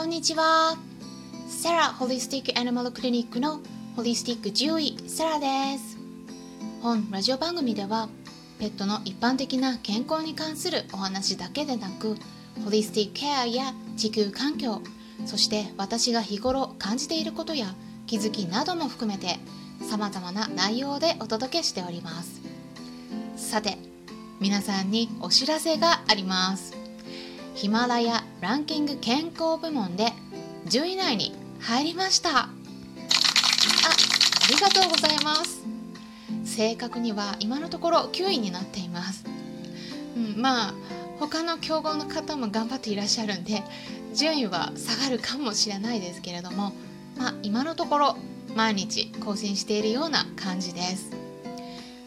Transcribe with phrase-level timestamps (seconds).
[0.00, 0.78] こんにちは。
[1.46, 3.60] サラホリスティックアニマルクリニックの
[3.96, 5.46] ホリスティック獣医サラで
[5.76, 5.98] す。
[6.80, 8.08] 本ラジオ番組では
[8.58, 12.16] ペットの一般的な健康に関するお話だけでなく
[12.64, 14.80] ホリスティックケアや地球環境
[15.26, 17.66] そして私が日頃感じていることや
[18.06, 19.36] 気づきなども含めて
[19.82, 22.40] 様々な内容でお届けしております。
[23.36, 23.76] さて
[24.40, 26.79] 皆さんにお知らせがあります。
[27.54, 30.12] ヒマラヤランキング健康部門で
[30.66, 32.30] 10位以内に入りました。
[32.30, 32.48] ああ
[34.48, 35.60] りがとうございます。
[36.44, 39.24] 正確には今のところ9位になっています、
[40.16, 40.74] うん、まあ
[41.18, 43.62] 他の競合の方も頑張っていらっしゃるんで
[44.14, 46.72] 順位は下がるかもしれないですけれども
[47.16, 48.16] まあ今のところ
[48.56, 51.10] 毎日更新しているような感じです。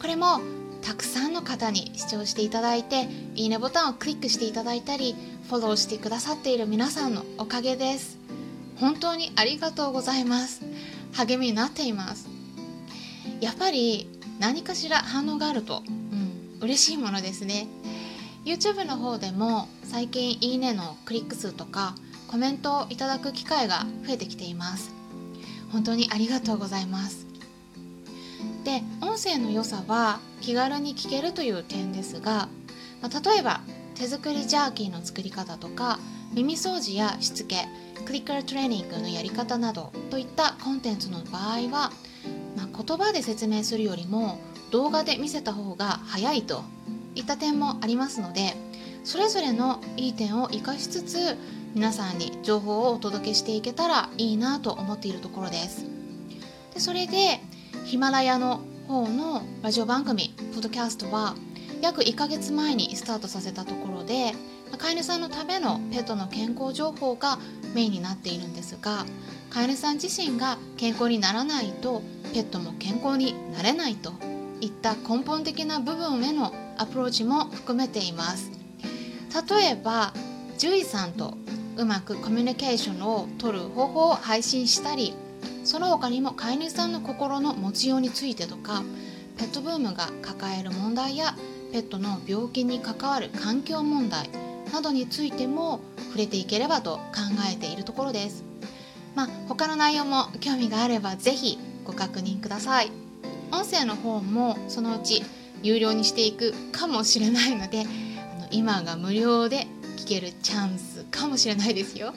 [0.00, 0.40] これも
[0.84, 5.16] たくさんの方に視聴していただいていいねボタンをクリックしていただいたり
[5.48, 8.18] フォローしてくださっている皆さんのおかげです。
[8.76, 10.62] 本当にありがとうございます。
[11.14, 12.28] 励みになっています。
[13.40, 17.66] やっぱり何かしら反応があると、うん、嬉しいものですね。
[18.44, 21.94] YouTube の方でも最近いいねのクリック数とか
[22.28, 24.92] コメントをいただく機会が増えてきています。
[25.72, 27.33] 本当にありがとうございます。
[28.64, 32.48] で音声の良さは気軽に聞けるという点ですが、
[33.02, 33.60] まあ、例えば
[33.94, 35.98] 手作りジャーキーの作り方とか
[36.32, 37.66] 耳掃除やしつけ
[38.04, 41.92] クリッカートレーニングのやり方などといったコンテンツの場合は、
[42.56, 44.38] まあ、言葉で説明するよりも
[44.70, 46.64] 動画で見せた方が早いと
[47.14, 48.54] いった点もありますので
[49.04, 51.36] それぞれのいい点を生かしつつ
[51.74, 55.84] 皆さんに情報をお届けしていけたらいいなと思っているところです。
[56.72, 57.40] でそれで
[57.84, 61.34] ヒマラヤの方のラジオ番組ポッドキャストは
[61.82, 64.32] 約1ヶ月前にスタートさせたところで
[64.78, 67.38] 飼い主さんのためのペットの健康情報が
[67.74, 69.04] メインになっているんですが
[69.50, 74.12] 飼い主さん自身が健康にならないとペットも健康になれないと
[74.62, 78.50] いった根本的な部分へのアプローチも含めています。
[79.48, 80.14] 例えば
[80.58, 81.36] 獣医さんと
[81.76, 85.14] うまくコミュニケーションをとる方法を配信したり
[85.64, 88.82] その他にも飼い主さんの心の持ちようについてとか
[89.36, 91.34] ペットブームが抱える問題や
[91.72, 94.30] ペットの病気に関わる環境問題
[94.72, 97.02] などについても触れていければと考
[97.52, 98.44] えているところです。
[99.14, 102.92] まあ、他の内容も興味があればぜひご確認ください。
[103.50, 105.22] 音声の方もそのうち
[105.62, 109.66] 有料にしていくかもしれないのであの今が無料で
[109.96, 112.12] 聞けるチャンスかもしれないですよ。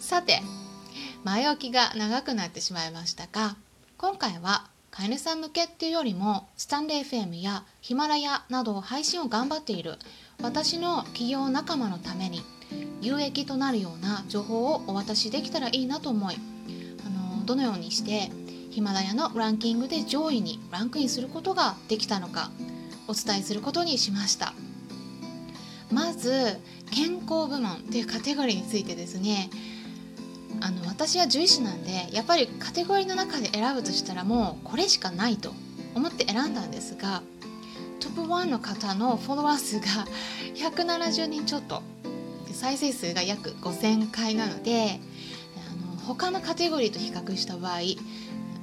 [0.00, 0.42] さて
[1.24, 3.56] 前置きが長くなってしまいましたが
[3.96, 9.96] 今回は飼い主さん向けっていうよりもスタンレー FM やヒマラヤなど配信を頑張っている
[10.42, 12.42] 私の企業仲間のために
[13.00, 16.36] 有益となるような情報をお渡しできたらいいなと思い
[17.06, 18.30] あのどのようにして
[18.70, 22.50] ヒマラヤのランキングで上位にランクインすることができたのか
[23.08, 24.52] お伝えすることにしました。
[25.90, 26.58] まず
[26.90, 29.50] 健康部門というカテゴリーについてですね
[30.60, 35.52] あの私は獣医師なんでやっぱりカテゴリーの中で選ぶとしたらもうこれしかないと
[35.94, 37.22] 思って選んだんですが
[38.00, 39.86] トップ1の方のフォロワー数が
[40.54, 41.82] 170人ちょっと
[42.52, 45.00] 再生数が約5000回なので
[45.70, 47.72] あの他のカテゴリーと比較した場合、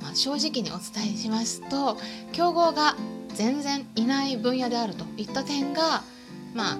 [0.01, 1.97] まあ、正直にお伝えしますと
[2.31, 2.95] 競合が
[3.33, 6.03] 全然いない分野であるといった点が、
[6.53, 6.77] まあ、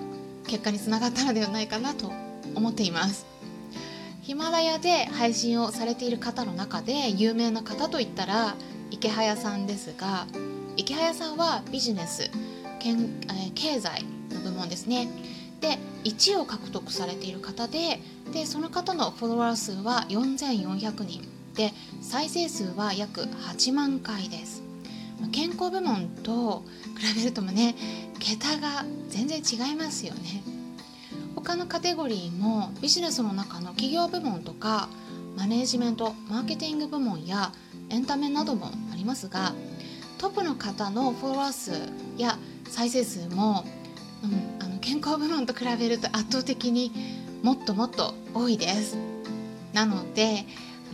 [0.48, 2.12] 結果につながったのではないかなと
[2.56, 3.35] 思っています。
[4.26, 8.56] ヒマラヤで配信をされている方の中で有名な方といったら
[8.90, 10.26] 池早さんですが
[10.78, 12.32] 池早さんはビジネス
[13.54, 15.08] 経済の部門ですね。
[15.62, 18.00] で1位を獲得されている方で
[18.34, 21.22] でその方のフォロワー数は4400人。
[21.54, 21.72] で
[22.02, 24.64] 再生数は約8万回です。
[25.34, 26.64] 健康部門と
[26.98, 27.76] 比べるともね
[28.18, 30.55] 桁が全然違いますよね。
[31.46, 34.90] 他のカテゴリーもビジネスの中の企業部門とか
[35.38, 37.52] マネージメントマーケティング部門や
[37.92, 39.54] エンタメなどもありますが
[40.18, 41.72] トップの方のフォロワー数
[42.18, 43.64] や再生数も、
[44.24, 46.92] うん、あの健康部門と比べると圧倒的に
[47.44, 48.98] もっともっと多いです。
[49.72, 50.46] なので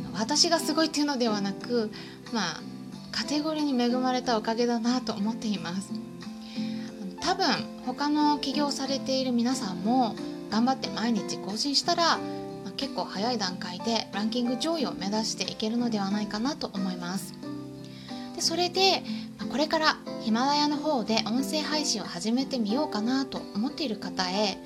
[0.05, 1.91] あの私がすごいっていうのではなく
[2.33, 2.61] まあ
[3.13, 5.93] カテゴリーに恵まれたおかげだなと思っています。
[7.21, 7.45] 多分
[7.85, 10.15] 他の起業されている皆さんも
[10.51, 12.23] 頑張って毎日更新したら、ま
[12.67, 17.33] あ、結構早い段階でランキング上位を目指していけるのではないかなと思います。
[18.35, 19.01] でそれで、
[19.39, 24.57] まあ、これからヒマラヤの方で音声配信を始めてみようかなと思っている方へ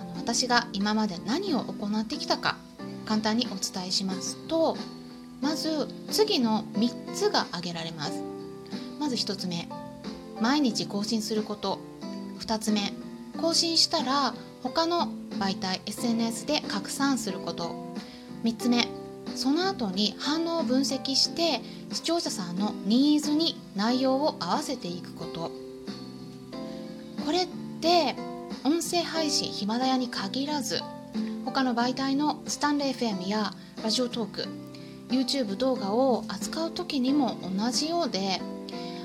[0.00, 2.56] あの私が今まで何を行ってきたか
[3.06, 4.76] 簡単にお伝えしますと
[5.40, 8.22] まず次の3つが挙げられます。
[9.00, 9.68] まず1つ目
[10.40, 11.80] 毎日更新すること。
[12.38, 12.92] 2つ目
[13.40, 15.08] 更新したら他の
[15.42, 17.74] 媒体 SNS で拡散すること。
[18.44, 18.86] 3つ目
[19.34, 21.60] その後に反応を分析して
[21.92, 25.50] 視聴者さんのニーズに内容を合わせていくこと。
[27.24, 27.46] これっ
[27.80, 28.14] て
[28.62, 30.80] 音声配信ヒマラヤに限らず
[31.44, 33.52] 他の媒体のスタンレー FM や
[33.82, 34.48] ラジオトーク
[35.08, 38.40] YouTube 動画を扱う時にも同じようで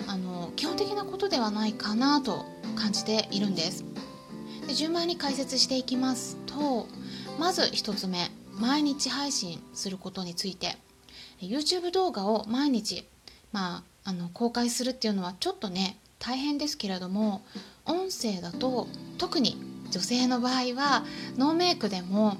[0.07, 2.45] あの基本的なことではないかなと
[2.75, 3.96] 感じているんです。
[4.67, 6.87] で順番に解説していきますと
[7.39, 8.29] まず1つ目
[8.59, 10.77] 毎日配信することについて。
[11.41, 13.07] YouTube 動画を毎日、
[13.51, 17.43] まあ、あの公開するっていうのはちょっとね大変ですけれども
[17.85, 18.87] 音声だと
[19.17, 19.57] 特に
[19.91, 21.05] 女性の場合は
[21.37, 22.37] ノーメイクでも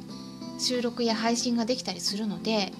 [0.60, 2.74] 収録や配信ができたりするので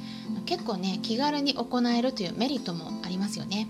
[0.46, 3.68] 結構ね気軽に行えるというメリットもありますよね。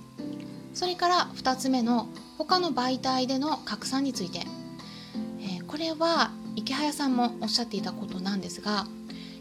[0.74, 2.08] それから2つ目の
[2.38, 4.46] 他の媒体での拡散について、
[5.68, 8.88] これは池早さんもおっしゃっていたことなんですが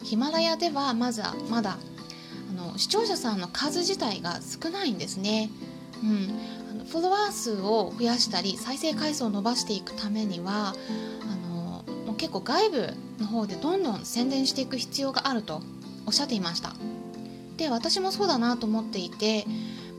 [0.03, 1.79] ヒマラヤではまずはまだ
[2.51, 5.51] あの視聴者さんの数自体が少ないんですね。
[6.03, 6.31] うん、
[6.71, 10.75] あのフォロワー数を増やしたり再生回数を伸ばしていくためには
[11.23, 15.63] あのもう結構外部の方でどんどん宣伝していく必要があると
[16.07, 16.75] おっしゃっていました
[17.57, 19.47] で私もそうだなと思っていて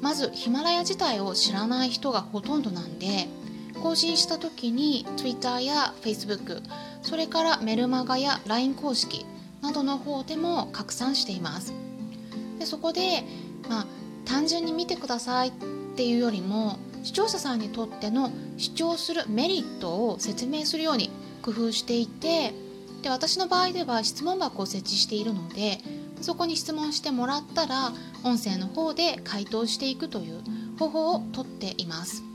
[0.01, 3.27] まずヒマラヤ自体を知らない人がほとんどなんで
[3.77, 6.61] 更新した時に Twitter や Facebook
[7.01, 9.25] それからメルマガや LINE 公式
[9.61, 11.73] などの方でも拡散しています。
[12.59, 13.23] でそこで、
[13.69, 13.87] まあ、
[14.25, 15.51] 単純に見てくださいっ
[15.95, 21.09] ていうよりも視聴者さんにとっての主張するメリットを説明するように
[21.41, 22.53] 工夫していて
[23.01, 25.79] で私の場合では質問箱を設置しているので
[26.21, 27.93] そこに質問してもらったら
[28.23, 30.41] 音声の方で回答していくという
[30.77, 32.26] 方法をとっています。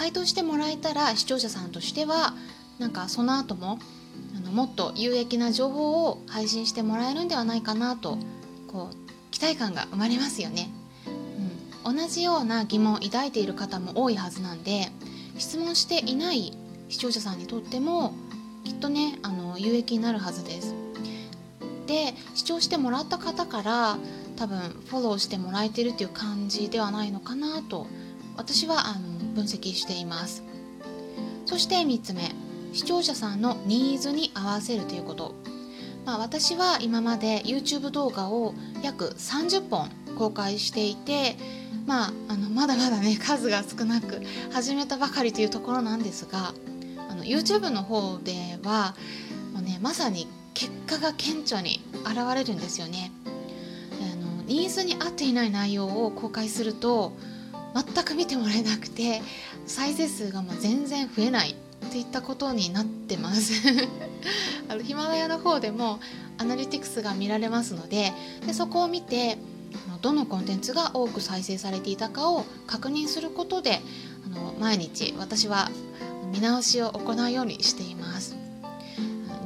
[0.00, 2.32] 回答してもらえたら視聴者さんとしては
[2.78, 3.78] なんかその後も
[4.34, 8.16] あのもっと有益な情報を配信してもらえるんではないかなと
[8.66, 10.70] こう期待感が生まれますよね、
[11.84, 14.88] うん、同じような疑問を抱いている方も多いはずなんで
[15.36, 16.56] 質問していない
[16.88, 18.14] 視聴者さんにとっても
[18.64, 20.74] きっとねあの有益になるはずです。
[21.86, 23.98] で視聴してもらった方から
[24.36, 27.86] 多分フォローしてもらえてるっていう感じではないのかなと
[28.38, 30.42] 私はあの分析しています。
[31.46, 32.30] そして3つ目
[32.72, 35.34] 視聴者さんのニーズに合わせるということ、
[36.06, 41.36] まあ、私は今まで YouTube 動画を約30本公開していて
[41.86, 44.20] まあ、あのまだまだね数が少なく
[44.52, 46.52] 始めたばかりというところなんですが
[47.08, 48.94] あの YouTube の方では
[49.52, 53.10] もう、ね、まさに結果が顕著に現れるんですよね。
[54.00, 57.16] あのニーズに合っていない内容を公開すると
[57.74, 59.22] 全く見てもらえなくて
[59.66, 63.52] 再生数がもう全然増えないっていったことになってます
[64.68, 66.00] あのヒマラヤの方でも
[66.38, 68.12] アナリティクスが見られますので
[68.46, 69.38] でそこを見て
[70.00, 73.80] どのコンテンツが多く再生されていたかを確認することで
[74.26, 75.70] あの毎日私は
[76.32, 78.36] 見直しを行うようにしています。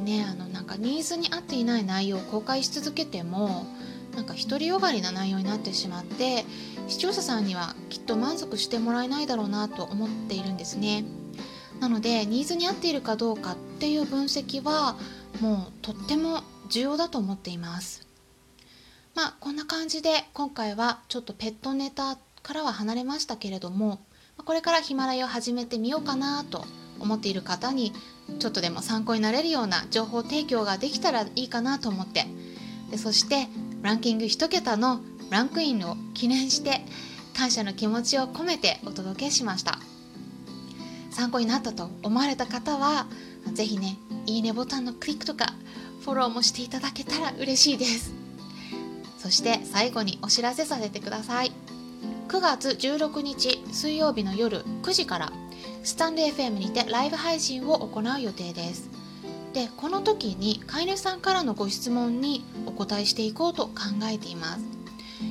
[0.04, 3.66] ね、あのなんかニーズに合っていない内容を公開し続けても
[4.14, 6.44] なんか独りよがりな内容になってしまって
[6.88, 11.04] 視聴者さんにはきっと満足してもらえないだろうなと思っているんですね。
[11.80, 14.96] なのでニーズに合っているかどうかっていう分析は
[15.40, 18.06] もうとっても重要だと思っています
[19.14, 24.00] まあこんな感じで今回はちょっとペットネタからは離れましたけれども
[24.44, 26.64] これからヒマラヤを始めてみようかなと
[27.00, 27.92] 思っている方に
[28.38, 32.26] ちょっとでも参考になれるような情報提供ができたらいいかなと思って
[32.90, 33.48] でそして
[33.84, 36.80] ランキング1桁のランクインを記念して
[37.36, 39.78] 感謝の気持ちを込めてお届けしました。
[41.10, 43.06] 参考になったと思われた方は
[43.52, 45.52] 是非ねいいねボタンのクリックとか
[46.00, 48.14] フォローもしていただけたら嬉しいです。
[49.18, 51.52] そして最後にお知らせさせてください。
[52.28, 55.32] 9月16日水曜日の夜9時から
[55.82, 58.93] スタンレー FM にてライブ配信を行う予定です。
[59.54, 63.72] でこの時に飼い主さんからのご質問にお答えしていこうと考
[64.12, 64.64] えています。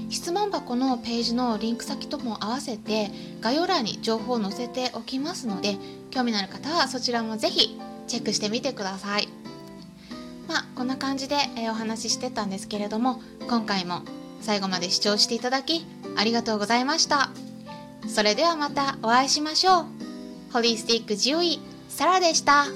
[0.09, 3.11] 質問箱のページのリンク先とも合わせて
[3.41, 5.77] 概要欄に情報を載せておきますので
[6.09, 7.77] 興味のある方はそちらもぜひ
[8.07, 9.27] チェックしてみてください。
[10.47, 14.01] まあこんな感じで、えお話ししてたんですけれども今回も
[14.41, 17.29] 最後まで視聴していただきありがとうございました。
[18.07, 19.85] それではまたお会いしましょう。
[20.53, 22.67] ホリスティック獣医サラでした。